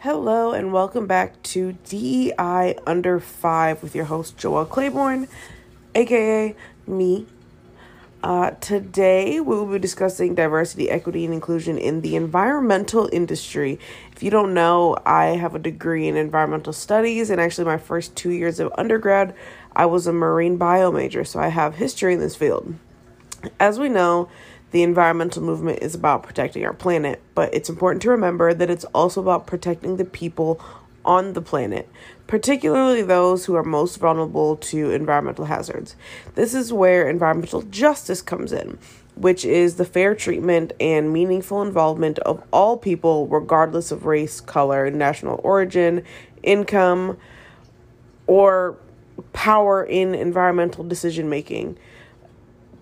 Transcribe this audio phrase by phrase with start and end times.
[0.00, 5.28] Hello, and welcome back to DEI Under 5 with your host, Joelle Claiborne,
[5.94, 6.54] aka
[6.86, 7.26] me.
[8.22, 13.78] Uh, today, we will be discussing diversity, equity, and inclusion in the environmental industry.
[14.12, 18.14] If you don't know, I have a degree in environmental studies, and actually, my first
[18.16, 19.34] two years of undergrad,
[19.74, 22.74] I was a marine bio major, so I have history in this field.
[23.58, 24.28] As we know,
[24.72, 28.84] the environmental movement is about protecting our planet, but it's important to remember that it's
[28.86, 30.60] also about protecting the people
[31.04, 31.88] on the planet,
[32.26, 35.96] particularly those who are most vulnerable to environmental hazards.
[36.34, 38.78] This is where environmental justice comes in,
[39.14, 44.90] which is the fair treatment and meaningful involvement of all people, regardless of race, color,
[44.90, 46.04] national origin,
[46.42, 47.16] income,
[48.26, 48.76] or
[49.32, 51.76] power in environmental decision making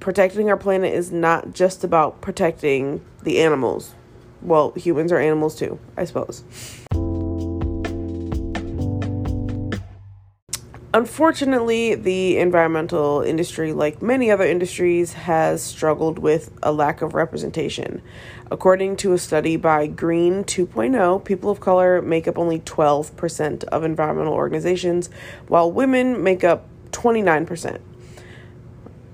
[0.00, 3.94] protecting our planet is not just about protecting the animals.
[4.42, 6.44] Well, humans are animals too, I suppose.
[10.94, 18.00] Unfortunately, the environmental industry, like many other industries, has struggled with a lack of representation.
[18.50, 23.84] According to a study by Green 2.0, people of color make up only 12% of
[23.84, 25.10] environmental organizations,
[25.46, 27.80] while women make up 29%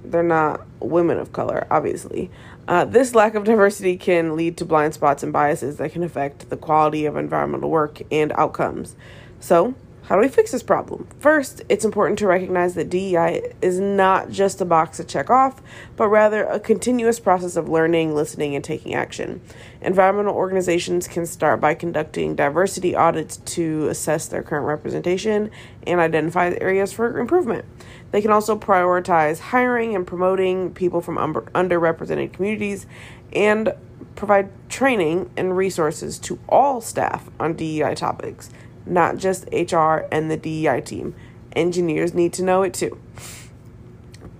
[0.05, 2.31] they're not women of color, obviously.
[2.69, 6.51] Uh, this lack of diversity can lead to blind spots and biases that can affect
[6.51, 8.95] the quality of environmental work and outcomes.
[9.41, 9.75] So,
[10.07, 11.07] how do we fix this problem?
[11.19, 15.63] First, it's important to recognize that DEI is not just a box to check off,
[15.97, 19.41] but rather a continuous process of learning, listening, and taking action.
[19.81, 25.51] Environmental organizations can start by conducting diversity audits to assess their current representation
[25.87, 27.65] and identify areas for improvement.
[28.11, 32.87] They can also prioritize hiring and promoting people from underrepresented communities
[33.33, 33.73] and
[34.17, 38.51] provide training and resources to all staff on DEI topics,
[38.87, 41.15] not just HR and the DEI team.
[41.55, 42.99] Engineers need to know it too.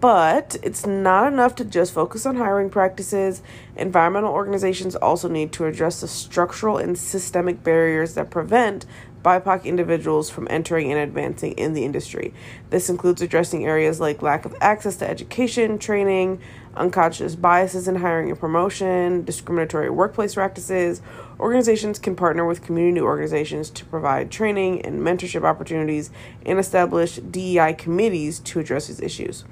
[0.01, 3.41] But it's not enough to just focus on hiring practices.
[3.77, 8.85] Environmental organizations also need to address the structural and systemic barriers that prevent
[9.25, 12.35] BIPOC individuals from entering and advancing in the industry.
[12.71, 16.41] This includes addressing areas like lack of access to education, training,
[16.77, 21.01] unconscious biases in hiring and promotion, discriminatory workplace practices.
[21.41, 26.11] Organizations can partner with community organizations to provide training and mentorship opportunities
[26.45, 29.45] and establish DEI committees to address these issues.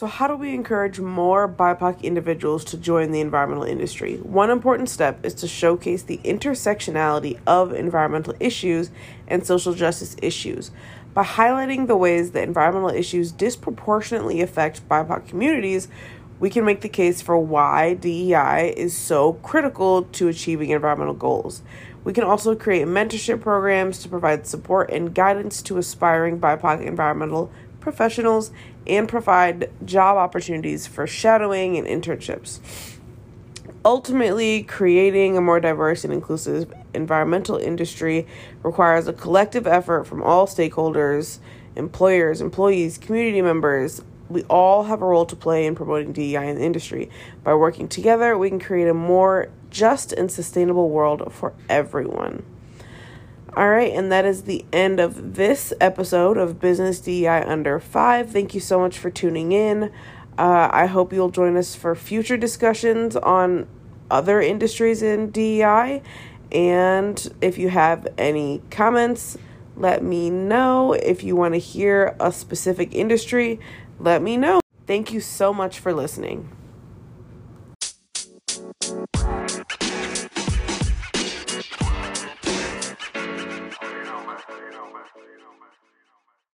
[0.00, 4.16] So, how do we encourage more BIPOC individuals to join the environmental industry?
[4.16, 8.90] One important step is to showcase the intersectionality of environmental issues
[9.28, 10.70] and social justice issues.
[11.12, 15.88] By highlighting the ways that environmental issues disproportionately affect BIPOC communities,
[16.38, 21.60] we can make the case for why DEI is so critical to achieving environmental goals.
[22.04, 27.52] We can also create mentorship programs to provide support and guidance to aspiring BIPOC environmental
[27.80, 28.50] professionals
[28.86, 32.60] and provide job opportunities for shadowing and internships.
[33.84, 38.26] Ultimately, creating a more diverse and inclusive environmental industry
[38.62, 41.38] requires a collective effort from all stakeholders,
[41.76, 44.02] employers, employees, community members.
[44.28, 47.10] We all have a role to play in promoting DEI in the industry.
[47.42, 52.44] By working together, we can create a more just and sustainable world for everyone.
[53.56, 58.30] All right, and that is the end of this episode of Business DEI Under 5.
[58.30, 59.90] Thank you so much for tuning in.
[60.38, 63.66] Uh, I hope you'll join us for future discussions on
[64.08, 66.00] other industries in DEI.
[66.52, 69.36] And if you have any comments,
[69.76, 70.92] let me know.
[70.92, 73.58] If you want to hear a specific industry,
[73.98, 74.60] let me know.
[74.86, 76.48] Thank you so much for listening.